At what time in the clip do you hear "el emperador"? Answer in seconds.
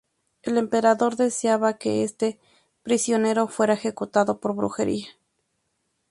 0.41-1.15